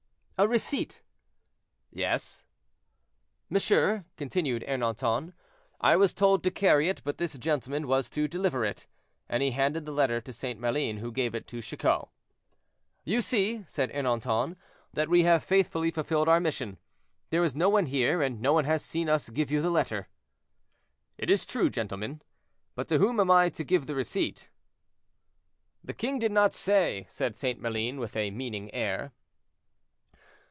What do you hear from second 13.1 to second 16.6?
see," said Ernanton, "that we have faithfully fulfilled our